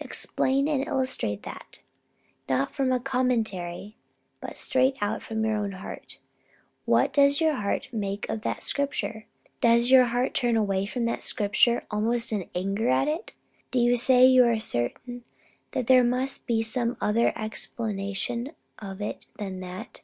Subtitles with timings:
[0.00, 1.78] Explain and illustrate that.
[2.46, 3.96] Not from a commentary,
[4.38, 6.18] but straight out from your own heart.
[6.84, 9.24] What does your heart make of that scripture?
[9.62, 13.32] Does your heart turn away from that scripture almost in anger at it?
[13.70, 15.24] Do you say you are certain
[15.72, 18.50] that there must be some other explanation
[18.80, 20.02] of it than that?